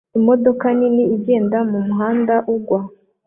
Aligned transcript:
Imodoka 0.17 0.65
nini 0.77 1.03
igenda 1.15 1.57
mumuhanda 1.71 2.35
ugwa 2.55 2.79